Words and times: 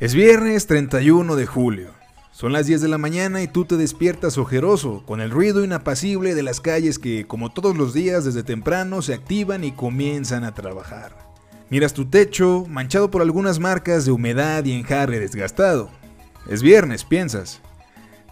Es 0.00 0.14
viernes 0.14 0.66
31 0.66 1.36
de 1.36 1.44
julio. 1.44 1.90
Son 2.32 2.54
las 2.54 2.64
10 2.64 2.80
de 2.80 2.88
la 2.88 2.96
mañana 2.96 3.42
y 3.42 3.48
tú 3.48 3.66
te 3.66 3.76
despiertas 3.76 4.38
ojeroso, 4.38 5.02
con 5.04 5.20
el 5.20 5.30
ruido 5.30 5.62
inapacible 5.62 6.34
de 6.34 6.42
las 6.42 6.62
calles 6.62 6.98
que, 6.98 7.26
como 7.26 7.52
todos 7.52 7.76
los 7.76 7.92
días 7.92 8.24
desde 8.24 8.42
temprano, 8.42 9.02
se 9.02 9.12
activan 9.12 9.62
y 9.62 9.72
comienzan 9.72 10.44
a 10.44 10.54
trabajar. 10.54 11.18
Miras 11.68 11.92
tu 11.92 12.06
techo, 12.06 12.64
manchado 12.66 13.10
por 13.10 13.20
algunas 13.20 13.58
marcas 13.58 14.06
de 14.06 14.12
humedad 14.12 14.64
y 14.64 14.72
enjarre 14.72 15.20
desgastado. 15.20 15.90
Es 16.48 16.62
viernes, 16.62 17.04
piensas. 17.04 17.60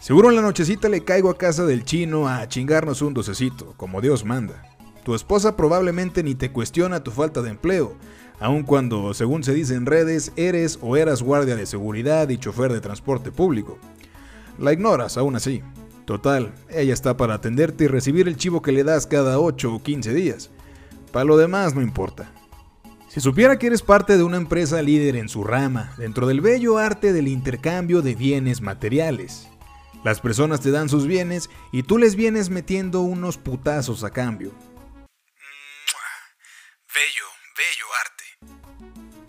Seguro 0.00 0.30
en 0.30 0.36
la 0.36 0.42
nochecita 0.42 0.88
le 0.88 1.04
caigo 1.04 1.28
a 1.28 1.36
casa 1.36 1.66
del 1.66 1.84
chino 1.84 2.28
a 2.28 2.48
chingarnos 2.48 3.02
un 3.02 3.12
docecito, 3.12 3.74
como 3.76 4.00
Dios 4.00 4.24
manda. 4.24 4.67
Tu 5.08 5.14
esposa 5.14 5.56
probablemente 5.56 6.22
ni 6.22 6.34
te 6.34 6.52
cuestiona 6.52 7.02
tu 7.02 7.10
falta 7.10 7.40
de 7.40 7.48
empleo, 7.48 7.96
aun 8.40 8.62
cuando, 8.62 9.14
según 9.14 9.42
se 9.42 9.54
dice 9.54 9.74
en 9.74 9.86
redes, 9.86 10.32
eres 10.36 10.78
o 10.82 10.98
eras 10.98 11.22
guardia 11.22 11.56
de 11.56 11.64
seguridad 11.64 12.28
y 12.28 12.36
chofer 12.36 12.70
de 12.70 12.82
transporte 12.82 13.32
público. 13.32 13.78
La 14.58 14.74
ignoras 14.74 15.16
aún 15.16 15.34
así. 15.34 15.62
Total, 16.04 16.52
ella 16.68 16.92
está 16.92 17.16
para 17.16 17.32
atenderte 17.32 17.84
y 17.84 17.86
recibir 17.86 18.28
el 18.28 18.36
chivo 18.36 18.60
que 18.60 18.70
le 18.70 18.84
das 18.84 19.06
cada 19.06 19.40
8 19.40 19.76
o 19.76 19.82
15 19.82 20.12
días. 20.12 20.50
Para 21.10 21.24
lo 21.24 21.38
demás 21.38 21.74
no 21.74 21.80
importa. 21.80 22.30
Si 23.08 23.22
supiera 23.22 23.58
que 23.58 23.68
eres 23.68 23.80
parte 23.80 24.18
de 24.18 24.24
una 24.24 24.36
empresa 24.36 24.82
líder 24.82 25.16
en 25.16 25.30
su 25.30 25.42
rama, 25.42 25.94
dentro 25.96 26.26
del 26.26 26.42
bello 26.42 26.76
arte 26.76 27.14
del 27.14 27.28
intercambio 27.28 28.02
de 28.02 28.14
bienes 28.14 28.60
materiales. 28.60 29.48
Las 30.04 30.20
personas 30.20 30.60
te 30.60 30.70
dan 30.70 30.90
sus 30.90 31.06
bienes 31.06 31.48
y 31.72 31.84
tú 31.84 31.96
les 31.96 32.14
vienes 32.14 32.50
metiendo 32.50 33.00
unos 33.00 33.38
putazos 33.38 34.04
a 34.04 34.10
cambio. 34.10 34.52
Bello, 37.58 37.86
arte 38.04 38.18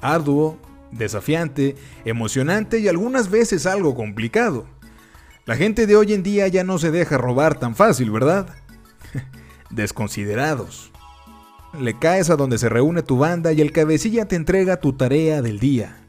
arduo, 0.02 0.60
desafiante, 0.92 1.76
emocionante 2.06 2.80
y 2.80 2.88
algunas 2.88 3.30
veces 3.30 3.66
algo 3.66 3.96
complicado. 3.96 4.68
La 5.46 5.56
gente 5.56 5.88
de 5.88 5.96
hoy 5.96 6.14
en 6.14 6.24
día 6.24 6.48
ya 6.48 6.64
no 6.64 6.78
se 6.78 6.92
deja 6.92 7.18
robar 7.18 7.60
tan 7.60 7.76
fácil, 7.76 8.12
¿verdad? 8.12 8.56
Desconsiderados. 9.70 10.92
Le 11.80 11.98
caes 11.98 12.30
a 12.30 12.36
donde 12.36 12.58
se 12.58 12.70
reúne 12.70 13.04
tu 13.04 13.18
banda 13.18 13.52
y 13.52 13.62
el 13.62 13.72
cabecilla 13.72 14.28
te 14.28 14.36
entrega 14.36 14.80
tu 14.80 14.94
tarea 14.94 15.42
del 15.42 15.60
día. 15.60 16.06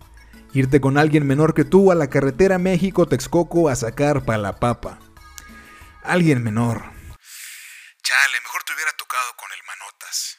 Irte 0.52 0.80
con 0.80 0.98
alguien 0.98 1.26
menor 1.26 1.54
que 1.54 1.64
tú 1.64 1.92
a 1.92 1.94
la 1.94 2.10
carretera 2.10 2.58
México-Texcoco 2.58 3.68
a 3.68 3.76
sacar 3.76 4.24
pa' 4.24 4.38
la 4.38 4.56
papa. 4.56 4.98
Alguien 6.02 6.42
menor. 6.42 6.78
Chale, 8.02 8.36
mejor 8.42 8.62
te 8.64 8.72
hubiera 8.74 8.92
tocado 8.98 9.36
con 9.36 9.48
el 9.52 9.60
manotas. 9.66 10.38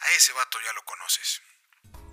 A 0.00 0.13
ese 0.24 0.32
vato 0.32 0.56
ya 0.64 0.72
lo 0.74 0.82
conoces. 0.86 1.42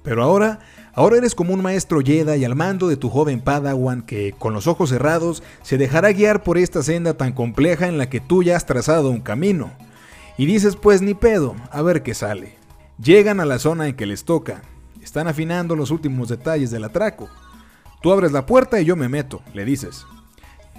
Pero 0.04 0.24
ahora, 0.24 0.60
ahora 0.94 1.18
eres 1.18 1.34
como 1.34 1.54
un 1.54 1.62
maestro 1.62 2.02
Jedi 2.02 2.44
al 2.44 2.56
mando 2.56 2.90
de 2.90 2.98
tu 2.98 3.10
joven 3.10 3.40
Padawan 3.40 4.02
que, 4.02 4.34
con 4.38 4.54
los 4.54 4.68
ojos 4.68 4.90
cerrados, 4.90 5.44
se 5.62 5.78
dejará 5.78 6.12
guiar 6.12 6.44
por 6.44 6.58
esta 6.58 6.84
senda 6.84 7.14
tan 7.14 7.32
compleja 7.32 7.88
en 7.88 7.98
la 7.98 8.10
que 8.10 8.20
tú 8.20 8.44
ya 8.44 8.58
has 8.58 8.66
trazado 8.66 9.12
un 9.12 9.22
camino. 9.22 9.72
Y 10.38 10.46
dices 10.46 10.76
pues 10.76 11.02
ni 11.02 11.14
pedo, 11.14 11.56
a 11.72 11.82
ver 11.84 12.04
qué 12.04 12.14
sale. 12.14 12.58
Llegan 13.02 13.40
a 13.40 13.46
la 13.46 13.60
zona 13.60 13.88
en 13.88 13.96
que 13.96 14.06
les 14.06 14.26
toca. 14.26 14.62
Están 15.02 15.30
afinando 15.30 15.78
los 15.78 15.90
últimos 15.90 16.28
detalles 16.28 16.70
del 16.70 16.84
atraco. 16.84 17.30
Tú 18.02 18.12
abres 18.12 18.34
la 18.34 18.46
puerta 18.46 18.82
y 18.82 18.86
yo 18.86 18.98
me 18.98 19.08
meto, 19.08 19.42
le 19.54 19.64
dices. 19.64 20.06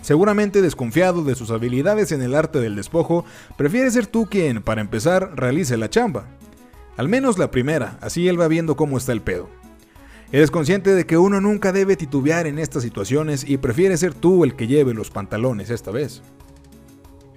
Seguramente 0.02 0.60
desconfiado 0.60 1.24
de 1.24 1.34
sus 1.34 1.50
habilidades 1.50 2.12
en 2.12 2.20
el 2.20 2.34
arte 2.34 2.60
del 2.60 2.76
despojo, 2.76 3.24
prefiere 3.56 3.90
ser 3.90 4.06
tú 4.06 4.26
quien, 4.26 4.62
para 4.62 4.80
empezar, 4.80 5.32
realice 5.36 5.76
la 5.78 5.88
chamba. 5.88 6.26
Al 6.96 7.08
menos 7.08 7.38
la 7.38 7.50
primera, 7.50 7.98
así 8.00 8.28
él 8.28 8.40
va 8.40 8.48
viendo 8.48 8.76
cómo 8.76 8.98
está 8.98 9.12
el 9.12 9.22
pedo. 9.22 9.48
Eres 10.30 10.50
consciente 10.50 10.94
de 10.94 11.06
que 11.06 11.18
uno 11.18 11.40
nunca 11.40 11.72
debe 11.72 11.96
titubear 11.96 12.46
en 12.46 12.58
estas 12.58 12.82
situaciones 12.82 13.44
y 13.44 13.58
prefiere 13.58 13.96
ser 13.96 14.14
tú 14.14 14.44
el 14.44 14.56
que 14.56 14.66
lleve 14.66 14.94
los 14.94 15.10
pantalones 15.10 15.70
esta 15.70 15.90
vez. 15.90 16.22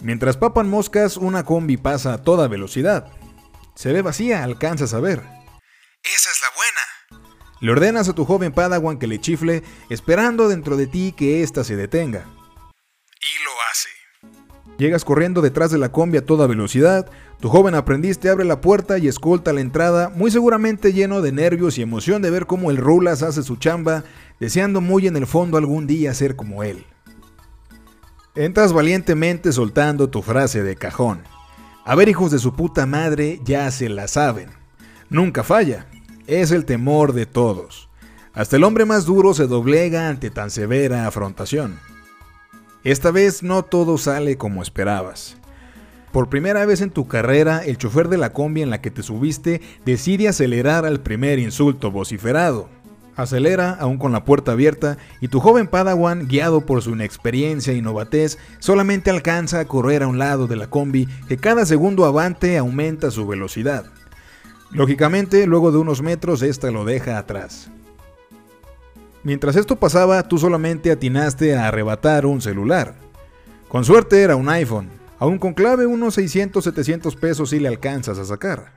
Mientras 0.02 0.38
papan 0.38 0.70
moscas, 0.70 1.18
una 1.18 1.44
combi 1.44 1.78
pasa 1.78 2.14
a 2.14 2.24
toda 2.24 2.48
velocidad. 2.48 3.12
Se 3.76 3.92
ve 3.92 4.02
vacía, 4.02 4.44
alcanzas 4.44 4.94
a 4.94 5.00
ver. 5.00 5.20
Esa 6.04 6.30
es 6.30 6.42
la 6.42 6.48
buena. 6.56 7.26
Le 7.60 7.72
ordenas 7.72 8.08
a 8.08 8.14
tu 8.14 8.26
joven 8.26 8.54
Padawan 8.54 9.00
que 9.00 9.08
le 9.08 9.20
chifle, 9.20 9.64
esperando 9.90 10.48
dentro 10.48 10.78
de 10.78 10.88
ti 10.88 11.14
que 11.18 11.44
ésta 11.44 11.64
se 11.64 11.76
detenga. 11.76 12.26
Y 13.20 13.44
lo. 13.44 13.55
Llegas 14.78 15.06
corriendo 15.06 15.42
detrás 15.42 15.72
de 15.72 15.78
la 15.78 15.92
combi 15.92 16.18
a 16.18 16.26
toda 16.26 16.48
velocidad, 16.48 17.10
tu 17.40 17.50
joven 17.50 17.76
aprendiz 17.76 18.20
te 18.20 18.30
abre 18.30 18.44
la 18.44 18.60
puerta 18.60 18.98
y 18.98 19.08
escolta 19.08 19.54
la 19.54 19.62
entrada, 19.62 20.10
muy 20.10 20.32
seguramente 20.32 20.92
lleno 20.92 21.22
de 21.22 21.32
nervios 21.32 21.78
y 21.78 21.82
emoción 21.82 22.22
de 22.22 22.30
ver 22.30 22.46
cómo 22.46 22.72
el 22.72 22.78
Rulas 22.78 23.24
hace 23.24 23.44
su 23.44 23.56
chamba, 23.56 24.04
deseando 24.40 24.82
muy 24.82 25.08
en 25.08 25.16
el 25.16 25.28
fondo 25.28 25.58
algún 25.58 25.88
día 25.88 26.14
ser 26.14 26.36
como 26.36 26.64
él. 26.64 26.86
Entras 28.36 28.74
valientemente 28.74 29.54
soltando 29.54 30.10
tu 30.10 30.22
frase 30.22 30.62
de 30.62 30.76
cajón. 30.76 31.22
A 31.86 31.96
ver, 31.96 32.10
hijos 32.10 32.32
de 32.32 32.40
su 32.40 32.54
puta 32.54 32.86
madre, 32.86 33.40
ya 33.46 33.72
se 33.72 33.88
la 33.88 34.10
saben. 34.10 34.50
Nunca 35.10 35.44
falla. 35.44 35.88
Es 36.28 36.52
el 36.52 36.66
temor 36.66 37.14
de 37.14 37.28
todos. 37.28 37.88
Hasta 38.34 38.58
el 38.58 38.66
hombre 38.66 38.84
más 38.84 39.06
duro 39.06 39.34
se 39.34 39.48
doblega 39.48 40.10
ante 40.10 40.32
tan 40.32 40.52
severa 40.52 41.08
afrontación. 41.08 41.80
Esta 42.86 43.10
vez 43.10 43.42
no 43.42 43.64
todo 43.64 43.98
sale 43.98 44.38
como 44.38 44.62
esperabas. 44.62 45.38
Por 46.12 46.30
primera 46.30 46.68
vez 46.68 46.82
en 46.82 46.92
tu 46.92 47.08
carrera, 47.08 47.66
el 47.66 47.80
chofer 47.80 48.10
de 48.10 48.20
la 48.20 48.32
combi 48.32 48.62
en 48.62 48.70
la 48.70 48.80
que 48.80 48.92
te 48.92 49.02
subiste 49.02 49.60
decide 49.86 50.28
acelerar 50.28 50.86
al 50.86 51.00
primer 51.00 51.40
insulto 51.40 51.90
vociferado. 51.90 52.70
Acelera, 53.16 53.72
aún 53.72 53.98
con 53.98 54.12
la 54.12 54.24
puerta 54.24 54.52
abierta, 54.52 55.00
y 55.20 55.30
tu 55.30 55.40
joven 55.40 55.66
Padawan, 55.66 56.28
guiado 56.28 56.62
por 56.68 56.84
su 56.84 56.92
inexperiencia 56.92 57.74
y 57.74 57.82
novatez, 57.82 58.38
solamente 58.60 59.10
alcanza 59.10 59.62
a 59.62 59.66
correr 59.66 60.04
a 60.04 60.08
un 60.08 60.20
lado 60.20 60.46
de 60.46 60.56
la 60.56 60.70
combi 60.70 61.08
que 61.28 61.38
cada 61.38 61.66
segundo 61.66 62.06
avante 62.06 62.56
aumenta 62.56 63.10
su 63.10 63.26
velocidad. 63.26 63.86
Lógicamente, 64.70 65.48
luego 65.48 65.72
de 65.72 65.80
unos 65.80 66.04
metros, 66.04 66.44
esta 66.44 66.70
lo 66.70 66.86
deja 66.86 67.18
atrás. 67.18 67.72
Mientras 69.26 69.56
esto 69.56 69.76
pasaba, 69.76 70.22
tú 70.22 70.38
solamente 70.38 70.92
atinaste 70.92 71.56
a 71.56 71.68
arrebatar 71.68 72.28
un 72.28 72.42
celular. 72.42 72.94
Con 73.68 73.84
suerte 73.84 74.22
era 74.22 74.36
un 74.36 74.48
iPhone. 74.50 74.88
Aún 75.18 75.40
con 75.40 75.56
clave 75.56 75.88
unos 75.88 76.20
600-700 76.20 77.16
pesos 77.16 77.50
si 77.50 77.60
le 77.60 77.68
alcanzas 77.68 78.20
a 78.20 78.26
sacar. 78.26 78.74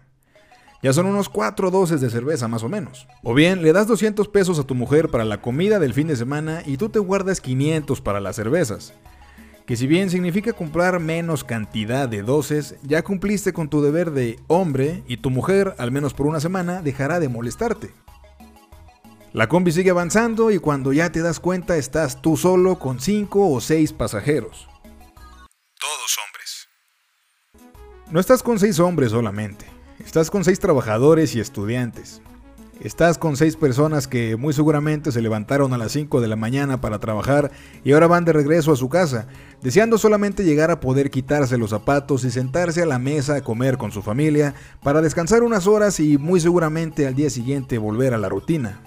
Ya 0.83 0.95
son 0.95 1.05
unos 1.05 1.29
4 1.29 1.71
doces 1.71 2.01
de 2.01 2.09
cerveza 2.09 2.49
más 2.49 2.63
o 2.63 2.71
menos. 2.71 3.07
O 3.23 3.35
bien 3.35 3.61
le 3.61 3.75
das 3.75 3.89
200 3.89 4.27
pesos 4.29 4.59
a 4.59 4.63
tu 4.63 4.75
mujer 4.75 5.11
para 5.11 5.27
la 5.27 5.43
comida 5.43 5.79
del 5.79 5.93
fin 5.93 6.09
de 6.09 6.17
semana 6.17 6.63
y 6.65 6.79
tú 6.79 6.89
te 6.89 6.99
guardas 6.99 7.43
500 7.43 8.01
para 8.01 8.19
las 8.19 8.37
cervezas. 8.37 8.95
Que 9.67 9.77
si 9.77 9.87
bien 9.87 10.09
significa 10.09 10.55
comprar 10.55 10.99
menos 10.99 11.45
cantidad 11.45 12.09
de 12.09 12.23
doces, 12.23 12.77
ya 12.83 13.03
cumpliste 13.03 13.53
con 13.53 13.69
tu 13.69 13.83
deber 13.83 14.13
de 14.13 14.39
hombre 14.47 15.03
y 15.07 15.19
tu 15.19 15.29
mujer, 15.29 15.75
al 15.77 15.93
menos 15.93 16.15
por 16.15 16.27
una 16.27 16.41
semana, 16.41 16.81
dejará 16.81 17.21
de 17.21 17.29
molestarte. 17.29 17.91
La 19.35 19.47
combi 19.47 19.73
sigue 19.73 19.91
avanzando 19.91 20.51
y 20.51 20.59
cuando 20.59 20.95
ya 20.95 21.13
te 21.13 21.21
das 21.21 21.39
cuenta 21.39 21.77
estás 21.77 22.23
tú 22.23 22.39
solo 22.39 22.79
con 22.79 22.99
5 22.99 23.51
o 23.51 23.61
6 23.61 23.93
pasajeros. 23.93 24.69
Todos 25.79 26.17
hombres. 26.25 26.69
No 28.11 28.21
estás 28.21 28.43
con 28.43 28.59
6 28.59 28.81
hombres 28.81 29.11
solamente, 29.11 29.67
estás 29.99 30.31
con 30.31 30.45
6 30.45 30.59
trabajadores 30.61 31.35
y 31.35 31.41
estudiantes. 31.41 32.23
Estás 32.81 33.19
con 33.19 33.37
6 33.37 33.57
personas 33.57 34.09
que 34.09 34.37
muy 34.37 34.55
seguramente 34.55 35.13
se 35.13 35.21
levantaron 35.21 35.75
a 35.75 35.79
las 35.79 35.93
5 35.93 36.23
de 36.23 36.29
la 36.29 36.37
mañana 36.37 36.81
para 36.81 36.99
trabajar 36.99 37.51
y 37.85 37.93
ahora 37.93 38.07
van 38.07 38.25
de 38.25 38.33
regreso 38.33 38.73
a 38.73 38.77
su 38.77 38.89
casa, 38.89 39.27
deseando 39.61 39.99
solamente 39.99 40.45
llegar 40.45 40.71
a 40.71 40.81
poder 40.81 41.11
quitarse 41.11 41.59
los 41.59 41.71
zapatos 41.71 42.25
y 42.25 42.31
sentarse 42.31 42.81
a 42.81 42.87
la 42.87 42.99
mesa 42.99 43.35
a 43.35 43.41
comer 43.43 43.77
con 43.77 43.93
su 43.93 44.01
familia 44.01 44.55
para 44.83 45.03
descansar 45.03 45.43
unas 45.43 45.67
horas 45.67 46.01
y 46.01 46.17
muy 46.17 46.41
seguramente 46.41 47.07
al 47.07 47.15
día 47.15 47.29
siguiente 47.29 47.77
volver 47.77 48.15
a 48.15 48.19
la 48.19 48.31
rutina. 48.31 48.81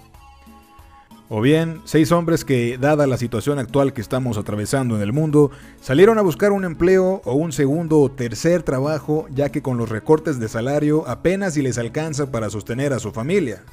O 1.33 1.39
bien, 1.39 1.81
seis 1.85 2.11
hombres 2.11 2.43
que, 2.43 2.77
dada 2.77 3.07
la 3.07 3.15
situación 3.15 3.57
actual 3.57 3.93
que 3.93 4.01
estamos 4.01 4.37
atravesando 4.37 4.97
en 4.97 5.01
el 5.01 5.13
mundo, 5.13 5.49
salieron 5.79 6.17
a 6.17 6.21
buscar 6.21 6.51
un 6.51 6.65
empleo 6.65 7.21
o 7.23 7.35
un 7.35 7.53
segundo 7.53 8.01
o 8.01 8.11
tercer 8.11 8.63
trabajo, 8.63 9.27
ya 9.29 9.47
que 9.47 9.61
con 9.61 9.77
los 9.77 9.87
recortes 9.87 10.41
de 10.41 10.49
salario 10.49 11.07
apenas 11.07 11.53
si 11.53 11.61
les 11.61 11.77
alcanza 11.77 12.33
para 12.33 12.49
sostener 12.49 12.91
a 12.91 12.99
su 12.99 13.13
familia. 13.13 13.63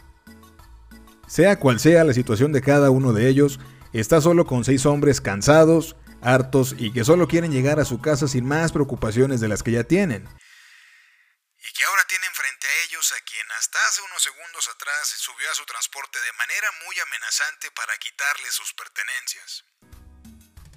Sea 1.26 1.58
cual 1.58 1.80
sea 1.80 2.04
la 2.04 2.12
situación 2.12 2.52
de 2.52 2.60
cada 2.60 2.90
uno 2.90 3.12
de 3.12 3.28
ellos, 3.28 3.58
está 3.92 4.20
solo 4.20 4.46
con 4.46 4.64
seis 4.64 4.86
hombres 4.86 5.20
cansados, 5.20 5.96
hartos 6.20 6.76
y 6.78 6.92
que 6.92 7.02
solo 7.02 7.26
quieren 7.26 7.50
llegar 7.50 7.80
a 7.80 7.84
su 7.84 8.00
casa 8.00 8.28
sin 8.28 8.44
más 8.44 8.70
preocupaciones 8.70 9.40
de 9.40 9.48
las 9.48 9.64
que 9.64 9.72
ya 9.72 9.82
tienen. 9.82 10.22
Y 10.22 11.74
que 11.76 11.82
ahora 11.82 12.02
tienen 12.08 12.30
a 12.66 12.84
ellos 12.84 13.12
a 13.12 13.24
quien 13.24 13.46
hasta 13.58 13.78
hace 13.88 14.02
unos 14.02 14.22
segundos 14.22 14.68
atrás 14.68 15.14
subió 15.16 15.50
a 15.50 15.54
su 15.54 15.64
transporte 15.64 16.18
de 16.18 16.32
manera 16.38 16.68
muy 16.84 16.96
amenazante 16.98 17.70
para 17.70 17.96
quitarle 17.98 18.50
sus 18.50 18.72
pertenencias. 18.74 19.64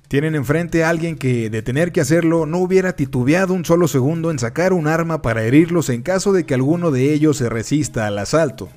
Tienen 0.08 0.36
enfrente 0.36 0.84
a 0.84 0.90
alguien 0.90 1.18
que, 1.18 1.50
de 1.50 1.62
tener 1.62 1.94
que 1.94 2.02
hacerlo, 2.02 2.46
no 2.46 2.58
hubiera 2.58 2.98
titubeado 2.98 3.54
un 3.54 3.64
solo 3.64 3.88
segundo 3.88 4.30
en 4.30 4.40
sacar 4.40 4.74
un 4.74 4.88
arma 4.88 5.22
para 5.22 5.44
herirlos 5.44 5.88
en 5.90 6.04
caso 6.04 6.34
de 6.34 6.46
que 6.46 6.54
alguno 6.54 6.92
de 6.92 7.14
ellos 7.14 7.38
se 7.38 7.48
resista 7.50 8.08
al 8.08 8.20
asalto. 8.20 8.70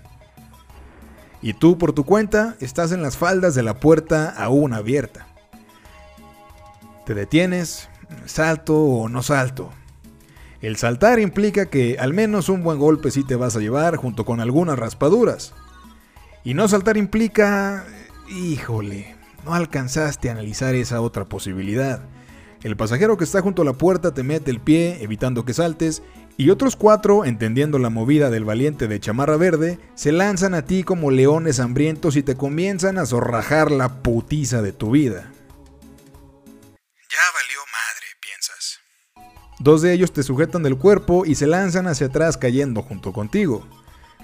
y 1.43 1.53
tú 1.53 1.77
por 1.77 1.93
tu 1.93 2.07
cuenta 2.07 2.57
estás 2.61 2.91
en 2.91 3.03
las 3.03 3.19
faldas 3.19 3.55
de 3.55 3.63
la 3.63 3.79
puerta 3.79 4.31
aún 4.31 4.73
abierta. 4.73 5.27
Te 7.05 7.13
detienes, 7.13 7.91
salto 8.25 8.75
o 8.75 9.11
no 9.11 9.23
salto. 9.23 9.71
El 10.65 10.77
saltar 10.77 11.21
implica 11.21 11.67
que 11.67 11.99
al 11.99 12.15
menos 12.15 12.49
un 12.49 12.63
buen 12.63 12.79
golpe 12.79 13.11
sí 13.11 13.23
te 13.23 13.37
vas 13.37 13.55
a 13.55 13.61
llevar 13.61 13.97
junto 13.97 14.25
con 14.25 14.41
algunas 14.41 14.79
raspaduras. 14.79 15.53
Y 16.43 16.55
no 16.55 16.67
saltar 16.69 16.97
implica... 16.97 17.85
Híjole, 18.31 19.15
no 19.45 19.53
alcanzaste 19.53 20.31
a 20.31 20.33
analizar 20.33 20.75
esa 20.75 21.03
otra 21.03 21.27
posibilidad. 21.27 22.01
El 22.63 22.79
pasajero 22.79 23.19
que 23.19 23.25
está 23.25 23.43
junto 23.43 23.61
a 23.61 23.67
la 23.67 23.75
puerta 23.75 24.15
te 24.15 24.23
mete 24.23 24.51
el 24.51 24.59
pie, 24.59 25.03
evitando 25.03 25.45
que 25.45 25.53
saltes, 25.53 26.03
y 26.39 26.49
otros 26.49 26.77
cuatro, 26.77 27.27
entendiendo 27.27 27.79
la 27.79 27.91
movida 27.91 28.31
del 28.31 28.47
valiente 28.47 28.89
de 28.89 29.01
chamarra 29.01 29.37
verde, 29.37 29.79
se 29.95 30.13
lanzan 30.13 30.55
a 30.55 30.65
ti 30.65 30.83
como 30.83 31.11
leones 31.11 31.61
hambrientos 31.61 32.17
y 32.17 32.23
te 32.23 32.37
comienzan 32.37 32.97
a 32.97 33.05
zorrajar 33.05 33.71
la 33.71 34.01
putiza 34.03 34.63
de 34.63 34.73
tu 34.73 34.93
vida. 34.93 35.31
Dos 39.65 39.81
de 39.81 39.95
ellos 39.95 40.13
te 40.13 40.23
sujetan 40.23 40.63
del 40.63 40.77
cuerpo 40.77 41.25
y 41.25 41.37
se 41.37 41.47
lanzan 41.47 41.87
hacia 41.87 42.09
atrás 42.09 42.37
cayendo 42.37 42.83
junto 42.83 43.15
contigo. 43.15 43.67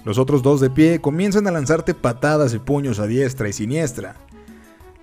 Los 0.05 0.19
otros 0.19 0.43
dos 0.43 0.61
de 0.61 0.69
pie 0.69 1.01
comienzan 1.01 1.47
a 1.47 1.51
lanzarte 1.51 1.95
patadas 1.95 2.53
y 2.53 2.59
puños 2.59 2.99
a 2.99 3.07
diestra 3.07 3.49
y 3.49 3.53
siniestra. 3.53 4.17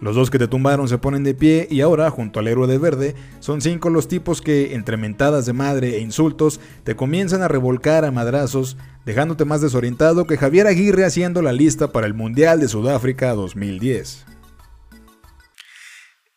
Los 0.00 0.14
dos 0.14 0.30
que 0.30 0.38
te 0.38 0.46
tumbaron 0.46 0.88
se 0.88 0.98
ponen 0.98 1.24
de 1.24 1.34
pie 1.34 1.66
y 1.68 1.80
ahora, 1.80 2.08
junto 2.12 2.38
al 2.38 2.46
héroe 2.46 2.68
de 2.68 2.78
verde, 2.78 3.16
son 3.40 3.60
cinco 3.60 3.90
los 3.90 4.06
tipos 4.06 4.40
que, 4.40 4.74
entre 4.74 4.96
mentadas 4.96 5.44
de 5.44 5.54
madre 5.54 5.96
e 5.96 5.98
insultos, 5.98 6.60
te 6.84 6.94
comienzan 6.94 7.42
a 7.42 7.48
revolcar 7.48 8.04
a 8.04 8.12
madrazos, 8.12 8.76
dejándote 9.04 9.44
más 9.44 9.60
desorientado 9.60 10.28
que 10.28 10.38
Javier 10.38 10.68
Aguirre 10.68 11.04
haciendo 11.04 11.42
la 11.42 11.52
lista 11.52 11.90
para 11.90 12.06
el 12.06 12.14
Mundial 12.14 12.60
de 12.60 12.68
Sudáfrica 12.68 13.34
2010. 13.34 14.24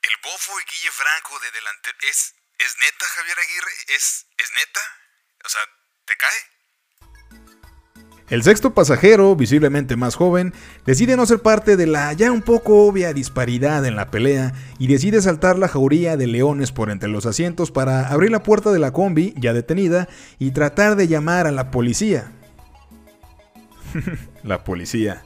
El 0.01 0.15
bofo 0.23 0.53
y 0.59 0.65
Guille 0.71 0.89
Franco 0.89 1.39
de 1.39 1.51
delantero. 1.53 1.97
¿Es, 2.09 2.40
¿Es 2.63 2.75
neta, 2.79 3.05
Javier 3.15 3.37
Aguirre? 3.39 3.71
¿Es, 3.95 4.27
¿Es 4.37 4.51
neta? 4.51 4.81
O 5.43 5.49
sea, 5.49 5.61
¿te 6.05 6.13
cae? 6.15 6.61
El 8.29 8.43
sexto 8.43 8.73
pasajero, 8.73 9.35
visiblemente 9.35 9.95
más 9.95 10.15
joven, 10.15 10.53
decide 10.85 11.17
no 11.17 11.25
ser 11.25 11.39
parte 11.39 11.75
de 11.75 11.87
la 11.87 12.13
ya 12.13 12.31
un 12.31 12.43
poco 12.43 12.85
obvia 12.85 13.13
disparidad 13.13 13.83
en 13.85 13.95
la 13.95 14.11
pelea 14.11 14.53
y 14.77 14.87
decide 14.87 15.21
saltar 15.21 15.57
la 15.57 15.67
jauría 15.67 16.17
de 16.17 16.27
leones 16.27 16.71
por 16.71 16.91
entre 16.91 17.09
los 17.09 17.25
asientos 17.25 17.71
para 17.71 18.07
abrir 18.07 18.29
la 18.29 18.43
puerta 18.43 18.71
de 18.71 18.79
la 18.79 18.93
combi, 18.93 19.33
ya 19.37 19.53
detenida, 19.53 20.07
y 20.37 20.51
tratar 20.51 20.95
de 20.95 21.07
llamar 21.07 21.47
a 21.47 21.51
la 21.51 21.71
policía. 21.71 22.31
la 24.43 24.63
policía. 24.63 25.25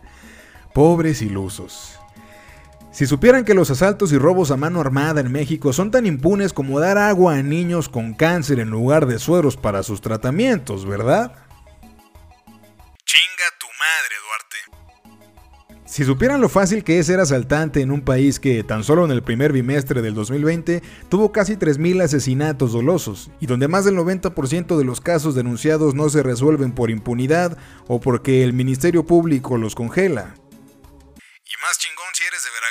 Pobres 0.74 1.22
ilusos. 1.22 1.95
Si 2.96 3.06
supieran 3.08 3.44
que 3.44 3.54
los 3.54 3.70
asaltos 3.72 4.14
y 4.14 4.18
robos 4.18 4.52
a 4.52 4.56
mano 4.56 4.80
armada 4.80 5.20
en 5.20 5.30
México 5.30 5.74
son 5.74 5.92
tan 5.92 6.06
impunes 6.06 6.54
como 6.54 6.80
dar 6.80 6.98
agua 6.98 7.36
a 7.36 7.44
niños 7.44 7.90
con 7.90 8.14
cáncer 8.14 8.58
en 8.62 8.70
lugar 8.70 9.06
de 9.06 9.20
sueros 9.20 9.58
para 9.58 9.84
sus 9.84 10.00
tratamientos, 10.00 10.86
¿verdad? 10.86 11.36
Si 15.84 16.06
supieran 16.06 16.40
lo 16.40 16.48
fácil 16.48 16.86
que 16.86 16.98
es 16.98 17.08
ser 17.08 17.20
asaltante 17.20 17.82
en 17.82 17.92
un 17.92 18.02
país 18.02 18.40
que 18.40 18.64
tan 18.64 18.86
solo 18.86 19.04
en 19.04 19.12
el 19.12 19.24
primer 19.24 19.52
bimestre 19.52 20.02
del 20.02 20.14
2020 20.14 20.82
tuvo 21.10 21.34
casi 21.34 21.58
3.000 21.58 22.02
asesinatos 22.02 22.72
dolosos 22.72 23.30
y 23.42 23.48
donde 23.48 23.68
más 23.68 23.84
del 23.84 23.98
90% 23.98 24.78
de 24.78 24.86
los 24.86 25.02
casos 25.02 25.36
denunciados 25.36 25.96
no 25.96 26.08
se 26.10 26.24
resuelven 26.24 26.72
por 26.72 26.90
impunidad 26.90 27.58
o 27.88 28.00
porque 28.00 28.46
el 28.46 28.54
Ministerio 28.54 29.06
Público 29.06 29.58
los 29.58 29.76
congela. 29.76 30.36
Y 31.46 31.56
más 31.62 31.78
de 31.82 31.95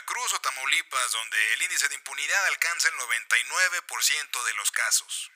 Veracruz 0.05 0.35
o 0.37 0.41
Tamaulipas, 0.43 1.13
donde 1.13 1.39
el 1.57 1.63
índice 1.63 1.89
de 1.89 1.95
impunidad 1.95 2.37
alcanza 2.51 2.89
el 2.89 2.95
99% 3.01 4.45
de 4.45 4.55
los 4.59 4.71
casos. 4.71 5.31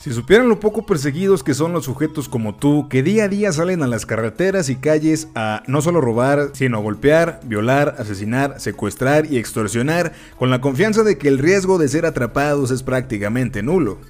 Si 0.00 0.12
supieran 0.12 0.48
lo 0.48 0.58
poco 0.58 0.84
perseguidos 0.84 1.44
que 1.44 1.54
son 1.54 1.72
los 1.72 1.84
sujetos 1.84 2.28
como 2.28 2.56
tú, 2.56 2.88
que 2.88 3.04
día 3.04 3.24
a 3.24 3.28
día 3.28 3.52
salen 3.52 3.82
a 3.82 3.86
las 3.86 4.06
carreteras 4.06 4.68
y 4.70 4.76
calles 4.76 5.28
a 5.36 5.62
no 5.68 5.82
solo 5.82 6.00
robar, 6.00 6.50
sino 6.52 6.78
a 6.78 6.80
golpear, 6.80 7.40
violar, 7.44 7.94
asesinar, 7.98 8.60
secuestrar 8.60 9.26
y 9.26 9.38
extorsionar, 9.38 10.12
con 10.36 10.50
la 10.50 10.60
confianza 10.60 11.04
de 11.04 11.16
que 11.16 11.28
el 11.28 11.38
riesgo 11.38 11.78
de 11.78 11.88
ser 11.88 12.06
atrapados 12.06 12.72
es 12.72 12.82
prácticamente 12.82 13.62
nulo. 13.62 14.00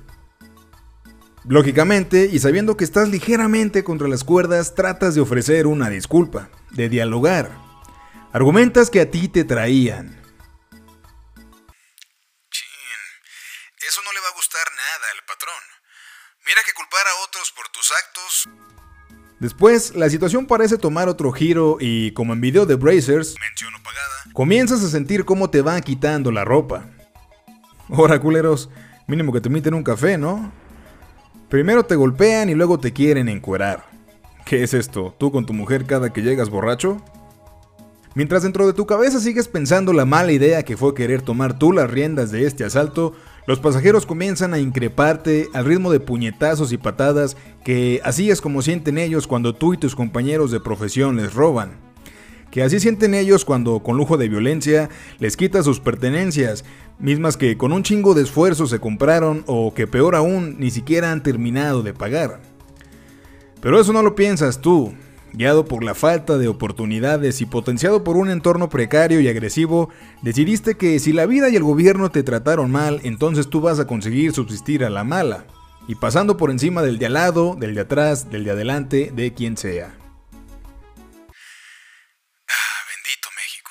Lógicamente, 1.46 2.30
y 2.32 2.38
sabiendo 2.38 2.78
que 2.78 2.84
estás 2.84 3.10
ligeramente 3.10 3.84
contra 3.84 4.08
las 4.08 4.24
cuerdas, 4.24 4.74
tratas 4.74 5.14
de 5.14 5.20
ofrecer 5.20 5.66
una 5.66 5.90
disculpa, 5.90 6.48
de 6.70 6.88
dialogar. 6.88 7.63
Argumentas 8.34 8.90
que 8.90 9.00
a 9.00 9.08
ti 9.08 9.28
te 9.28 9.44
traían, 9.44 10.08
eso 13.78 14.00
no 14.04 14.12
le 14.12 14.18
va 14.18 14.26
a 14.26 14.34
gustar 14.34 14.66
nada 14.74 15.06
al 15.14 15.24
patrón. 15.24 15.62
Mira 16.44 16.60
que 16.66 16.72
culpar 16.72 17.06
a 17.06 17.22
otros 17.28 17.52
por 17.54 17.68
tus 17.68 17.92
actos. 17.92 18.48
Después, 19.38 19.94
la 19.94 20.10
situación 20.10 20.48
parece 20.48 20.78
tomar 20.78 21.08
otro 21.08 21.30
giro 21.30 21.76
y, 21.78 22.10
como 22.14 22.32
en 22.32 22.40
video 22.40 22.66
de 22.66 22.74
Brazers, 22.74 23.36
comienzas 24.32 24.82
a 24.82 24.88
sentir 24.88 25.24
cómo 25.24 25.48
te 25.48 25.62
van 25.62 25.80
quitando 25.80 26.32
la 26.32 26.44
ropa. 26.44 26.90
Ahora, 27.88 28.20
culeros, 28.20 28.68
mínimo 29.06 29.32
que 29.32 29.42
te 29.42 29.48
meten 29.48 29.74
un 29.74 29.84
café, 29.84 30.18
¿no? 30.18 30.52
Primero 31.48 31.86
te 31.86 31.94
golpean 31.94 32.50
y 32.50 32.56
luego 32.56 32.80
te 32.80 32.92
quieren 32.92 33.28
encuerar. 33.28 33.88
¿Qué 34.44 34.64
es 34.64 34.74
esto? 34.74 35.14
¿Tú 35.20 35.30
con 35.30 35.46
tu 35.46 35.52
mujer 35.52 35.86
cada 35.86 36.12
que 36.12 36.22
llegas 36.22 36.50
borracho? 36.50 37.00
Mientras 38.16 38.44
dentro 38.44 38.64
de 38.68 38.72
tu 38.72 38.86
cabeza 38.86 39.18
sigues 39.18 39.48
pensando 39.48 39.92
la 39.92 40.04
mala 40.04 40.30
idea 40.30 40.62
que 40.62 40.76
fue 40.76 40.94
querer 40.94 41.20
tomar 41.20 41.58
tú 41.58 41.72
las 41.72 41.90
riendas 41.90 42.30
de 42.30 42.46
este 42.46 42.62
asalto, 42.62 43.12
los 43.48 43.58
pasajeros 43.58 44.06
comienzan 44.06 44.54
a 44.54 44.60
increparte 44.60 45.48
al 45.52 45.64
ritmo 45.64 45.90
de 45.90 45.98
puñetazos 45.98 46.72
y 46.72 46.78
patadas 46.78 47.36
que 47.64 48.00
así 48.04 48.30
es 48.30 48.40
como 48.40 48.62
sienten 48.62 48.98
ellos 48.98 49.26
cuando 49.26 49.52
tú 49.52 49.74
y 49.74 49.78
tus 49.78 49.96
compañeros 49.96 50.52
de 50.52 50.60
profesión 50.60 51.16
les 51.16 51.34
roban. 51.34 51.72
Que 52.52 52.62
así 52.62 52.78
sienten 52.78 53.14
ellos 53.14 53.44
cuando 53.44 53.80
con 53.80 53.96
lujo 53.96 54.16
de 54.16 54.28
violencia 54.28 54.90
les 55.18 55.36
quitas 55.36 55.64
sus 55.64 55.80
pertenencias, 55.80 56.64
mismas 57.00 57.36
que 57.36 57.56
con 57.58 57.72
un 57.72 57.82
chingo 57.82 58.14
de 58.14 58.22
esfuerzo 58.22 58.68
se 58.68 58.78
compraron 58.78 59.42
o 59.48 59.74
que 59.74 59.88
peor 59.88 60.14
aún 60.14 60.54
ni 60.60 60.70
siquiera 60.70 61.10
han 61.10 61.24
terminado 61.24 61.82
de 61.82 61.94
pagar. 61.94 62.40
Pero 63.60 63.80
eso 63.80 63.92
no 63.92 64.02
lo 64.02 64.14
piensas 64.14 64.60
tú, 64.60 64.94
Guiado 65.36 65.64
por 65.64 65.82
la 65.82 65.96
falta 65.96 66.38
de 66.38 66.46
oportunidades 66.46 67.40
y 67.40 67.46
potenciado 67.46 68.04
por 68.04 68.16
un 68.16 68.30
entorno 68.30 68.68
precario 68.68 69.20
y 69.20 69.26
agresivo, 69.26 69.90
decidiste 70.22 70.76
que 70.76 71.00
si 71.00 71.12
la 71.12 71.26
vida 71.26 71.48
y 71.48 71.56
el 71.56 71.64
gobierno 71.64 72.08
te 72.12 72.22
trataron 72.22 72.70
mal, 72.70 73.00
entonces 73.02 73.50
tú 73.50 73.60
vas 73.60 73.80
a 73.80 73.86
conseguir 73.88 74.32
subsistir 74.32 74.84
a 74.84 74.90
la 74.90 75.02
mala, 75.02 75.44
y 75.88 75.96
pasando 75.96 76.36
por 76.36 76.52
encima 76.52 76.82
del 76.82 77.00
de 77.00 77.06
al 77.06 77.14
lado, 77.14 77.56
del 77.58 77.74
de 77.74 77.80
atrás, 77.80 78.30
del 78.30 78.44
de 78.44 78.52
adelante, 78.52 79.10
de 79.12 79.34
quien 79.34 79.56
sea. 79.56 79.96
Ah, 82.48 82.84
bendito 82.94 83.28
México. 83.36 83.70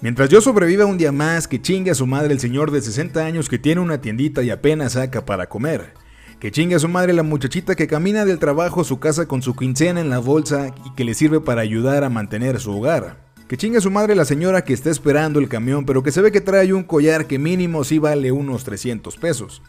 Mientras 0.00 0.28
yo 0.30 0.40
sobreviva 0.40 0.84
un 0.84 0.98
día 0.98 1.12
más, 1.12 1.46
que 1.46 1.62
chingue 1.62 1.92
a 1.92 1.94
su 1.94 2.08
madre 2.08 2.32
el 2.32 2.40
señor 2.40 2.72
de 2.72 2.82
60 2.82 3.24
años 3.24 3.48
que 3.48 3.60
tiene 3.60 3.80
una 3.80 4.00
tiendita 4.00 4.42
y 4.42 4.50
apenas 4.50 4.94
saca 4.94 5.24
para 5.24 5.48
comer. 5.48 5.94
Que 6.44 6.50
chingue 6.50 6.74
a 6.74 6.78
su 6.78 6.88
madre 6.88 7.14
la 7.14 7.22
muchachita 7.22 7.74
que 7.74 7.86
camina 7.86 8.26
del 8.26 8.38
trabajo 8.38 8.82
a 8.82 8.84
su 8.84 8.98
casa 8.98 9.24
con 9.24 9.40
su 9.40 9.56
quincena 9.56 10.02
en 10.02 10.10
la 10.10 10.18
bolsa 10.18 10.74
y 10.84 10.94
que 10.94 11.02
le 11.02 11.14
sirve 11.14 11.40
para 11.40 11.62
ayudar 11.62 12.04
a 12.04 12.10
mantener 12.10 12.60
su 12.60 12.70
hogar. 12.70 13.16
Que 13.48 13.56
chingue 13.56 13.78
a 13.78 13.80
su 13.80 13.90
madre 13.90 14.14
la 14.14 14.26
señora 14.26 14.62
que 14.62 14.74
está 14.74 14.90
esperando 14.90 15.38
el 15.38 15.48
camión 15.48 15.86
pero 15.86 16.02
que 16.02 16.12
se 16.12 16.20
ve 16.20 16.32
que 16.32 16.42
trae 16.42 16.74
un 16.74 16.82
collar 16.82 17.26
que 17.26 17.38
mínimo 17.38 17.82
sí 17.82 17.98
vale 17.98 18.30
unos 18.30 18.62
300 18.62 19.16
pesos. 19.16 19.62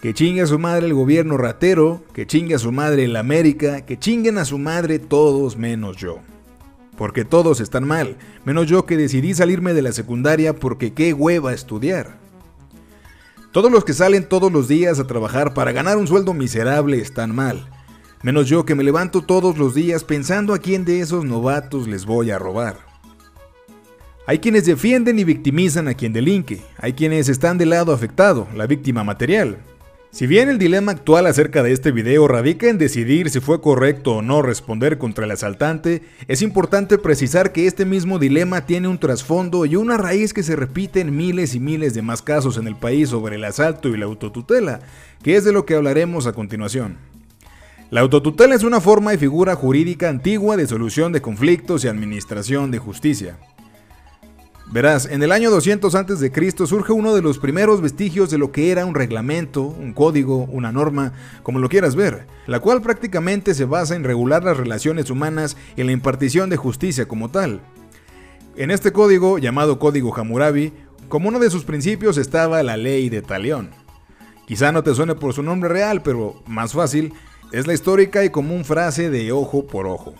Que 0.00 0.14
chingue 0.14 0.42
a 0.42 0.46
su 0.46 0.56
madre 0.60 0.86
el 0.86 0.94
gobierno 0.94 1.36
ratero, 1.36 2.04
que 2.14 2.28
chingue 2.28 2.54
a 2.54 2.60
su 2.60 2.70
madre 2.70 3.06
el 3.06 3.16
América, 3.16 3.80
que 3.84 3.98
chinguen 3.98 4.38
a 4.38 4.44
su 4.44 4.58
madre 4.58 5.00
todos 5.00 5.56
menos 5.56 5.96
yo. 5.96 6.20
Porque 6.96 7.24
todos 7.24 7.58
están 7.58 7.88
mal, 7.88 8.18
menos 8.44 8.68
yo 8.68 8.86
que 8.86 8.96
decidí 8.96 9.34
salirme 9.34 9.74
de 9.74 9.82
la 9.82 9.90
secundaria 9.90 10.54
porque 10.54 10.92
qué 10.92 11.12
hueva 11.12 11.52
estudiar. 11.52 12.21
Todos 13.52 13.70
los 13.70 13.84
que 13.84 13.92
salen 13.92 14.26
todos 14.26 14.50
los 14.50 14.66
días 14.66 14.98
a 14.98 15.06
trabajar 15.06 15.52
para 15.52 15.72
ganar 15.72 15.98
un 15.98 16.06
sueldo 16.06 16.32
miserable 16.32 16.98
están 16.98 17.34
mal. 17.34 17.68
Menos 18.22 18.48
yo 18.48 18.64
que 18.64 18.74
me 18.74 18.82
levanto 18.82 19.20
todos 19.20 19.58
los 19.58 19.74
días 19.74 20.04
pensando 20.04 20.54
a 20.54 20.58
quién 20.58 20.86
de 20.86 21.00
esos 21.00 21.26
novatos 21.26 21.86
les 21.86 22.06
voy 22.06 22.30
a 22.30 22.38
robar. 22.38 22.78
Hay 24.26 24.38
quienes 24.38 24.64
defienden 24.64 25.18
y 25.18 25.24
victimizan 25.24 25.86
a 25.86 25.92
quien 25.92 26.14
delinque. 26.14 26.62
Hay 26.78 26.94
quienes 26.94 27.28
están 27.28 27.58
del 27.58 27.70
lado 27.70 27.92
afectado, 27.92 28.48
la 28.54 28.66
víctima 28.66 29.04
material. 29.04 29.58
Si 30.12 30.26
bien 30.26 30.50
el 30.50 30.58
dilema 30.58 30.92
actual 30.92 31.26
acerca 31.26 31.62
de 31.62 31.72
este 31.72 31.90
video 31.90 32.28
radica 32.28 32.68
en 32.68 32.76
decidir 32.76 33.30
si 33.30 33.40
fue 33.40 33.62
correcto 33.62 34.16
o 34.16 34.20
no 34.20 34.42
responder 34.42 34.98
contra 34.98 35.24
el 35.24 35.30
asaltante, 35.30 36.02
es 36.28 36.42
importante 36.42 36.98
precisar 36.98 37.50
que 37.50 37.66
este 37.66 37.86
mismo 37.86 38.18
dilema 38.18 38.66
tiene 38.66 38.88
un 38.88 38.98
trasfondo 38.98 39.64
y 39.64 39.74
una 39.74 39.96
raíz 39.96 40.34
que 40.34 40.42
se 40.42 40.54
repite 40.54 41.00
en 41.00 41.16
miles 41.16 41.54
y 41.54 41.60
miles 41.60 41.94
de 41.94 42.02
más 42.02 42.20
casos 42.20 42.58
en 42.58 42.66
el 42.66 42.76
país 42.76 43.08
sobre 43.08 43.36
el 43.36 43.44
asalto 43.44 43.88
y 43.88 43.96
la 43.96 44.04
autotutela, 44.04 44.80
que 45.22 45.36
es 45.36 45.44
de 45.44 45.52
lo 45.52 45.64
que 45.64 45.76
hablaremos 45.76 46.26
a 46.26 46.34
continuación. 46.34 46.98
La 47.88 48.02
autotutela 48.02 48.54
es 48.54 48.64
una 48.64 48.82
forma 48.82 49.14
y 49.14 49.18
figura 49.18 49.54
jurídica 49.54 50.10
antigua 50.10 50.58
de 50.58 50.66
solución 50.66 51.12
de 51.12 51.22
conflictos 51.22 51.86
y 51.86 51.88
administración 51.88 52.70
de 52.70 52.78
justicia. 52.78 53.38
Verás, 54.72 55.04
en 55.04 55.22
el 55.22 55.32
año 55.32 55.50
200 55.50 55.94
a.C. 55.94 56.66
surge 56.66 56.94
uno 56.94 57.14
de 57.14 57.20
los 57.20 57.38
primeros 57.38 57.82
vestigios 57.82 58.30
de 58.30 58.38
lo 58.38 58.52
que 58.52 58.70
era 58.70 58.86
un 58.86 58.94
reglamento, 58.94 59.60
un 59.60 59.92
código, 59.92 60.44
una 60.44 60.72
norma, 60.72 61.12
como 61.42 61.58
lo 61.58 61.68
quieras 61.68 61.94
ver, 61.94 62.26
la 62.46 62.58
cual 62.58 62.80
prácticamente 62.80 63.52
se 63.52 63.66
basa 63.66 63.96
en 63.96 64.02
regular 64.02 64.42
las 64.44 64.56
relaciones 64.56 65.10
humanas 65.10 65.58
y 65.76 65.82
la 65.82 65.92
impartición 65.92 66.48
de 66.48 66.56
justicia 66.56 67.06
como 67.06 67.30
tal. 67.30 67.60
En 68.56 68.70
este 68.70 68.92
código, 68.92 69.36
llamado 69.36 69.78
Código 69.78 70.16
Hammurabi, 70.16 70.72
como 71.10 71.28
uno 71.28 71.38
de 71.38 71.50
sus 71.50 71.64
principios 71.64 72.16
estaba 72.16 72.62
la 72.62 72.78
ley 72.78 73.10
de 73.10 73.20
Talión. 73.20 73.72
Quizá 74.46 74.72
no 74.72 74.82
te 74.82 74.94
suene 74.94 75.14
por 75.14 75.34
su 75.34 75.42
nombre 75.42 75.68
real, 75.68 76.02
pero 76.02 76.42
más 76.46 76.72
fácil, 76.72 77.12
es 77.52 77.66
la 77.66 77.74
histórica 77.74 78.24
y 78.24 78.30
común 78.30 78.64
frase 78.64 79.10
de 79.10 79.32
ojo 79.32 79.66
por 79.66 79.86
ojo. 79.86 80.14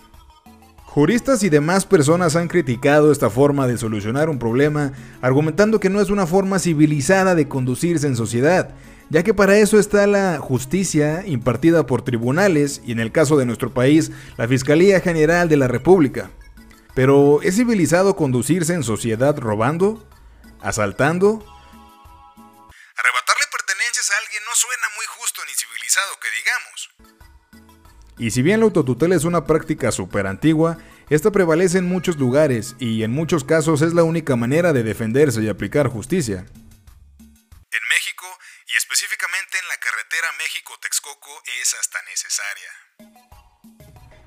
Juristas 0.93 1.41
y 1.41 1.49
demás 1.49 1.87
personas 1.87 2.35
han 2.35 2.47
criticado 2.47 3.11
esta 3.11 3.31
forma 3.31 3.65
de 3.65 3.79
solucionar 3.79 4.29
un 4.29 4.37
problema, 4.37 4.91
argumentando 5.23 5.79
que 5.79 5.89
no 5.89 5.99
es 5.99 6.11
una 6.11 6.27
forma 6.27 6.59
civilizada 6.59 7.33
de 7.33 7.47
conducirse 7.47 8.05
en 8.05 8.15
sociedad, 8.15 8.75
ya 9.09 9.23
que 9.23 9.33
para 9.33 9.57
eso 9.57 9.79
está 9.79 10.05
la 10.05 10.37
justicia 10.37 11.23
impartida 11.25 11.87
por 11.87 12.03
tribunales 12.03 12.79
y 12.85 12.91
en 12.91 12.99
el 12.99 13.11
caso 13.11 13.37
de 13.37 13.47
nuestro 13.47 13.73
país, 13.73 14.11
la 14.37 14.47
Fiscalía 14.47 14.99
General 14.99 15.49
de 15.49 15.57
la 15.57 15.67
República. 15.67 16.29
Pero 16.93 17.41
¿es 17.41 17.55
civilizado 17.55 18.15
conducirse 18.15 18.75
en 18.75 18.83
sociedad 18.83 19.35
robando? 19.39 20.07
¿Asaltando? 20.61 21.43
Arrebatarle 22.97 23.45
pertenencias 23.51 24.11
a 24.11 24.17
alguien 24.21 24.43
no 24.45 24.53
suena 24.53 24.85
muy 24.95 25.07
justo 25.07 25.41
ni 25.47 25.53
civilizado 25.55 26.13
que 26.21 26.29
digamos. 26.37 27.12
Y 28.17 28.31
si 28.31 28.41
bien 28.41 28.59
la 28.59 28.65
autotutela 28.65 29.15
es 29.15 29.23
una 29.23 29.45
práctica 29.45 29.91
súper 29.91 30.27
antigua, 30.27 30.77
esta 31.09 31.31
prevalece 31.31 31.79
en 31.79 31.87
muchos 31.87 32.17
lugares 32.17 32.75
y 32.79 33.03
en 33.03 33.11
muchos 33.11 33.43
casos 33.43 33.81
es 33.81 33.93
la 33.93 34.03
única 34.03 34.35
manera 34.35 34.71
de 34.71 34.83
defenderse 34.83 35.41
y 35.41 35.49
aplicar 35.49 35.87
justicia. 35.87 36.39
En 36.39 37.83
México, 37.89 38.25
y 38.67 38.77
específicamente 38.77 39.57
en 39.57 39.67
la 39.67 39.77
carretera 39.77 40.27
México-Texcoco, 40.37 41.31
es 41.61 41.75
hasta 41.79 41.99
necesaria. 42.09 42.69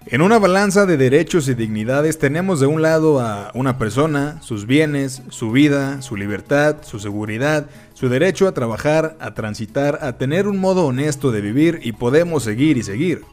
En 0.08 0.22
una 0.22 0.38
balanza 0.38 0.86
de 0.86 0.96
derechos 0.96 1.48
y 1.48 1.54
dignidades 1.54 2.18
tenemos 2.18 2.60
de 2.60 2.66
un 2.66 2.80
lado 2.80 3.18
a 3.20 3.50
una 3.54 3.76
persona, 3.76 4.40
sus 4.40 4.66
bienes, 4.66 5.22
su 5.30 5.50
vida, 5.50 6.00
su 6.00 6.16
libertad, 6.16 6.84
su 6.84 7.00
seguridad, 7.00 7.68
su 7.94 8.08
derecho 8.08 8.46
a 8.46 8.54
trabajar, 8.54 9.16
a 9.18 9.34
transitar, 9.34 9.98
a 10.02 10.16
tener 10.16 10.46
un 10.46 10.58
modo 10.58 10.86
honesto 10.86 11.32
de 11.32 11.40
vivir 11.40 11.80
y 11.82 11.90
podemos 11.90 12.44
seguir 12.44 12.76
y 12.76 12.84
seguir. 12.84 13.24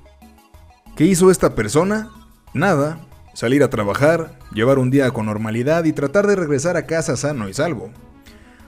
¿Qué 0.96 1.06
hizo 1.06 1.32
esta 1.32 1.56
persona? 1.56 2.12
Nada, 2.54 3.00
salir 3.34 3.64
a 3.64 3.72
trabajar, 3.72 4.38
llevar 4.54 4.78
un 4.78 4.92
día 4.92 5.10
con 5.10 5.26
normalidad 5.26 5.86
y 5.86 5.94
tratar 5.94 6.28
de 6.28 6.36
regresar 6.36 6.78
a 6.78 6.86
casa 6.86 7.18
sano 7.18 7.50
y 7.50 7.54
salvo. 7.56 7.92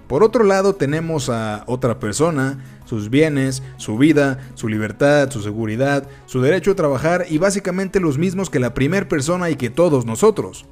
Por 0.10 0.24
otro 0.24 0.44
lado 0.44 0.74
tenemos 0.74 1.30
a 1.30 1.64
otra 1.68 2.00
persona, 2.00 2.82
sus 2.88 3.12
bienes, 3.12 3.62
su 3.78 4.00
vida, 4.00 4.42
su 4.56 4.70
libertad, 4.70 5.30
su 5.30 5.44
seguridad, 5.44 6.10
su 6.26 6.42
derecho 6.42 6.72
a 6.72 6.76
trabajar 6.76 7.28
y 7.30 7.38
básicamente 7.38 8.00
los 8.00 8.18
mismos 8.18 8.50
que 8.50 8.58
la 8.58 8.74
primera 8.74 9.08
persona 9.08 9.52
y 9.52 9.56
que 9.56 9.70
todos 9.70 10.06
nosotros. 10.06 10.66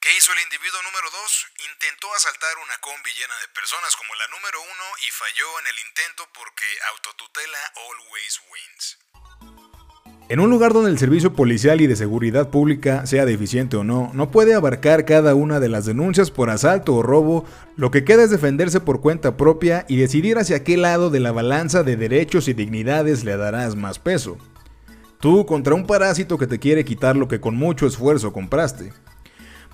¿Qué 0.00 0.08
hizo 0.16 0.32
el 0.32 0.40
individuo 0.48 0.80
número 0.80 1.10
2? 1.12 1.46
Intentó 1.76 2.08
asaltar 2.16 2.56
una 2.64 2.78
combi 2.80 3.10
llena 3.12 3.36
de 3.44 3.52
personas 3.52 3.94
como 3.96 4.14
la 4.14 4.26
número 4.32 4.62
1 4.62 4.72
y 5.06 5.10
falló 5.12 5.60
en 5.60 5.66
el 5.66 5.78
intento 5.88 6.24
porque 6.32 6.64
autotutela 6.96 7.60
always 7.84 8.40
wins. 8.48 9.07
En 10.30 10.40
un 10.40 10.50
lugar 10.50 10.74
donde 10.74 10.90
el 10.90 10.98
servicio 10.98 11.32
policial 11.32 11.80
y 11.80 11.86
de 11.86 11.96
seguridad 11.96 12.50
pública, 12.50 13.06
sea 13.06 13.24
deficiente 13.24 13.78
o 13.78 13.84
no, 13.84 14.10
no 14.12 14.30
puede 14.30 14.52
abarcar 14.52 15.06
cada 15.06 15.34
una 15.34 15.58
de 15.58 15.70
las 15.70 15.86
denuncias 15.86 16.30
por 16.30 16.50
asalto 16.50 16.96
o 16.96 17.02
robo, 17.02 17.46
lo 17.76 17.90
que 17.90 18.04
queda 18.04 18.24
es 18.24 18.30
defenderse 18.30 18.80
por 18.80 19.00
cuenta 19.00 19.38
propia 19.38 19.86
y 19.88 19.96
decidir 19.96 20.36
hacia 20.36 20.64
qué 20.64 20.76
lado 20.76 21.08
de 21.08 21.20
la 21.20 21.32
balanza 21.32 21.82
de 21.82 21.96
derechos 21.96 22.46
y 22.48 22.52
dignidades 22.52 23.24
le 23.24 23.38
darás 23.38 23.74
más 23.74 23.98
peso. 23.98 24.36
Tú 25.18 25.46
contra 25.46 25.74
un 25.74 25.86
parásito 25.86 26.36
que 26.36 26.46
te 26.46 26.58
quiere 26.58 26.84
quitar 26.84 27.16
lo 27.16 27.26
que 27.26 27.40
con 27.40 27.56
mucho 27.56 27.86
esfuerzo 27.86 28.30
compraste. 28.30 28.92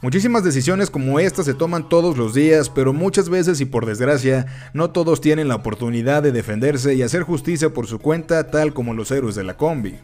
Muchísimas 0.02 0.44
decisiones 0.44 0.88
como 0.88 1.18
esta 1.18 1.42
se 1.42 1.54
toman 1.54 1.88
todos 1.88 2.16
los 2.16 2.32
días, 2.32 2.70
pero 2.70 2.92
muchas 2.92 3.28
veces 3.28 3.60
y 3.60 3.64
por 3.64 3.86
desgracia, 3.86 4.46
no 4.72 4.90
todos 4.90 5.20
tienen 5.20 5.48
la 5.48 5.56
oportunidad 5.56 6.22
de 6.22 6.30
defenderse 6.30 6.94
y 6.94 7.02
hacer 7.02 7.24
justicia 7.24 7.70
por 7.70 7.88
su 7.88 7.98
cuenta 7.98 8.52
tal 8.52 8.72
como 8.72 8.94
los 8.94 9.10
héroes 9.10 9.34
de 9.34 9.42
la 9.42 9.56
combi. 9.56 9.96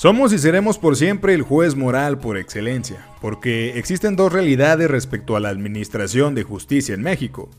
Somos 0.00 0.32
y 0.32 0.38
seremos 0.38 0.78
por 0.78 0.96
siempre 0.96 1.34
el 1.34 1.42
juez 1.42 1.74
moral 1.74 2.18
por 2.20 2.38
excelencia, 2.38 3.06
porque 3.20 3.78
existen 3.78 4.16
dos 4.16 4.32
realidades 4.32 4.90
respecto 4.90 5.36
a 5.36 5.40
la 5.40 5.50
administración 5.50 6.34
de 6.34 6.42
justicia 6.42 6.94
en 6.94 7.02
México. 7.02 7.50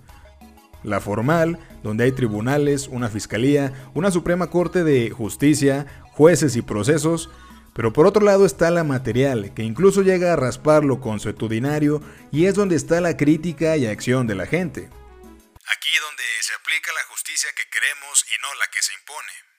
La 0.82 1.02
formal, 1.02 1.60
donde 1.84 2.06
hay 2.06 2.14
tribunales, 2.14 2.88
una 2.88 3.10
fiscalía, 3.10 3.92
una 3.94 4.10
Suprema 4.10 4.50
Corte 4.50 4.84
de 4.84 5.12
Justicia, 5.12 5.86
jueces 6.14 6.56
y 6.56 6.64
procesos, 6.64 7.30
pero 7.76 7.94
por 7.94 8.08
otro 8.08 8.26
lado 8.26 8.48
está 8.48 8.72
la 8.72 8.84
material, 8.84 9.54
que 9.54 9.62
incluso 9.62 10.02
llega 10.02 10.34
a 10.34 10.36
raspar 10.36 10.84
lo 10.84 11.00
consuetudinario 11.00 12.02
y 12.32 12.46
es 12.46 12.56
donde 12.56 12.76
está 12.76 13.02
la 13.02 13.18
crítica 13.18 13.78
y 13.78 13.86
acción 13.86 14.26
de 14.26 14.34
la 14.34 14.48
gente. 14.48 14.90
Aquí 14.90 15.92
donde 16.02 16.24
se 16.42 16.54
aplica 16.60 16.92
la 16.92 17.08
justicia 17.12 17.52
que 17.56 17.70
queremos 17.70 18.26
y 18.36 18.42
no 18.42 18.48
la 18.60 18.66
que 18.74 18.82
se 18.82 18.94
impone. 19.00 19.51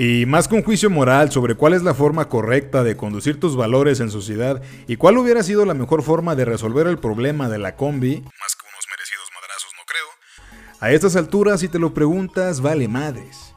Y 0.00 0.26
más 0.26 0.46
que 0.46 0.54
un 0.54 0.62
juicio 0.62 0.90
moral 0.90 1.32
sobre 1.32 1.56
cuál 1.56 1.74
es 1.74 1.82
la 1.82 1.92
forma 1.92 2.28
correcta 2.28 2.84
de 2.84 2.96
conducir 2.96 3.40
tus 3.40 3.56
valores 3.56 3.98
en 3.98 4.12
sociedad 4.12 4.62
y 4.86 4.94
cuál 4.94 5.18
hubiera 5.18 5.42
sido 5.42 5.64
la 5.64 5.74
mejor 5.74 6.04
forma 6.04 6.36
de 6.36 6.44
resolver 6.44 6.86
el 6.86 6.98
problema 6.98 7.48
de 7.48 7.58
la 7.58 7.74
combi, 7.74 8.20
más 8.20 8.54
que 8.54 8.66
unos 8.68 8.86
merecidos 8.88 9.28
no 9.76 9.84
creo, 9.86 10.78
a 10.78 10.92
estas 10.92 11.16
alturas 11.16 11.58
si 11.58 11.68
te 11.68 11.80
lo 11.80 11.94
preguntas 11.94 12.60
vale 12.60 12.86
madres. 12.86 13.52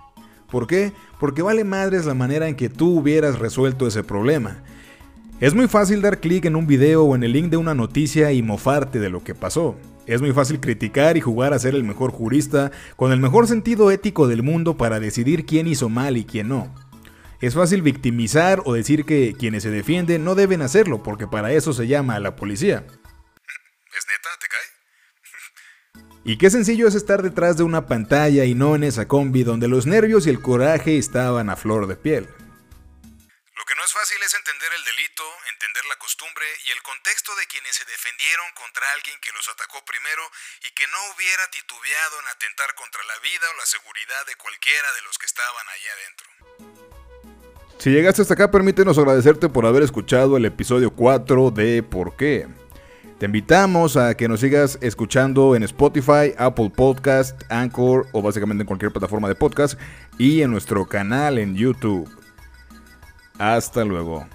¿Por 0.50 0.66
qué? 0.66 0.94
Porque 1.20 1.44
vale 1.44 1.64
madres 1.64 2.08
la 2.08 2.16
manera 2.16 2.48
en 2.48 2.56
que 2.56 2.70
tú 2.70 2.98
hubieras 2.98 3.38
resuelto 3.38 3.86
ese 3.86 4.04
problema. 4.04 4.64
Es 5.42 5.54
muy 5.54 5.68
fácil 5.68 6.02
dar 6.02 6.20
clic 6.20 6.46
en 6.46 6.56
un 6.56 6.66
video 6.66 7.04
o 7.04 7.16
en 7.16 7.24
el 7.24 7.34
link 7.34 7.52
de 7.52 7.58
una 7.58 7.76
noticia 7.76 8.32
y 8.32 8.42
mofarte 8.42 9.00
de 9.00 9.12
lo 9.12 9.24
que 9.24 9.36
pasó. 9.36 9.76
Es 10.12 10.20
muy 10.20 10.34
fácil 10.34 10.60
criticar 10.60 11.16
y 11.16 11.22
jugar 11.22 11.54
a 11.54 11.60
ser 11.60 11.74
el 11.74 11.86
mejor 11.86 12.12
jurista 12.12 12.70
con 12.98 13.14
el 13.14 13.22
mejor 13.22 13.48
sentido 13.48 13.92
ético 13.92 14.28
del 14.28 14.44
mundo 14.44 14.76
para 14.76 15.00
decidir 15.00 15.46
quién 15.46 15.68
hizo 15.68 15.88
mal 15.88 16.18
y 16.18 16.26
quién 16.26 16.50
no. 16.50 16.76
Es 17.40 17.54
fácil 17.54 17.82
victimizar 17.82 18.62
o 18.66 18.74
decir 18.74 19.06
que 19.06 19.34
quienes 19.40 19.64
se 19.64 19.70
defienden 19.70 20.26
no 20.26 20.36
deben 20.36 20.62
hacerlo 20.64 21.02
porque 21.02 21.28
para 21.28 21.54
eso 21.54 21.72
se 21.72 21.88
llama 21.88 22.16
a 22.16 22.20
la 22.20 22.36
policía. 22.36 22.80
¿Es 22.80 24.06
neta? 24.06 24.30
¿Te 24.42 24.48
cae? 24.50 26.04
Y 26.26 26.38
qué 26.38 26.50
sencillo 26.50 26.90
es 26.90 26.96
estar 26.96 27.22
detrás 27.22 27.56
de 27.56 27.64
una 27.64 27.88
pantalla 27.88 28.44
y 28.44 28.54
no 28.54 28.76
en 28.76 28.84
esa 28.84 29.08
combi 29.08 29.46
donde 29.46 29.70
los 29.70 29.86
nervios 29.88 30.28
y 30.28 30.30
el 30.30 30.42
coraje 30.42 30.98
estaban 30.98 31.50
a 31.50 31.56
flor 31.56 31.88
de 31.88 31.96
piel. 31.96 32.26
Lo 32.26 33.64
que 33.66 33.76
no 33.78 33.86
es 33.86 33.94
fácil 33.94 34.18
es 34.26 34.34
entender 34.36 34.72
el 34.78 34.84
delito, 34.84 35.24
entender 35.72 35.88
la 35.88 35.96
costumbre 36.04 36.44
y 36.68 36.72
el 36.76 36.82
contexto 36.84 37.32
de 37.40 37.48
quienes 37.48 37.72
se 37.72 37.88
defendieron 37.88 38.44
contra 38.60 38.84
alguien 38.92 39.16
que 39.24 39.32
los 39.32 39.48
atacó 39.48 39.80
primero 39.88 40.20
y 40.68 40.70
que 40.76 40.84
no 40.92 41.00
hubiera 41.16 41.48
titubeado 41.48 42.20
en 42.20 42.28
atentar 42.28 42.76
contra 42.76 43.00
la 43.08 43.16
vida 43.24 43.48
o 43.48 43.56
la 43.56 43.64
seguridad 43.64 44.20
de 44.28 44.36
cualquiera 44.36 44.92
de 44.92 45.02
los 45.08 45.16
que 45.16 45.32
estaban 45.32 45.66
ahí 45.72 45.86
adentro. 45.96 46.28
Si 47.80 47.90
llegaste 47.90 48.22
hasta 48.22 48.36
acá, 48.36 48.52
permítenos 48.52 49.00
agradecerte 49.00 49.48
por 49.48 49.66
haber 49.66 49.84
escuchado 49.84 50.36
el 50.36 50.44
episodio 50.44 50.92
4 50.92 51.52
de 51.56 51.84
¿Por 51.84 52.20
qué? 52.20 52.52
Te 53.18 53.32
invitamos 53.32 53.96
a 53.96 54.16
que 54.20 54.28
nos 54.28 54.42
sigas 54.42 54.78
escuchando 54.82 55.56
en 55.56 55.64
Spotify, 55.64 56.36
Apple 56.36 56.72
Podcast, 56.76 57.42
Anchor 57.48 58.12
o 58.12 58.22
básicamente 58.22 58.64
en 58.64 58.68
cualquier 58.68 58.92
plataforma 58.92 59.30
de 59.30 59.36
podcast 59.36 59.80
y 60.20 60.42
en 60.42 60.52
nuestro 60.52 60.84
canal 60.86 61.38
en 61.38 61.56
YouTube. 61.56 62.12
Hasta 63.40 63.86
luego. 63.86 64.28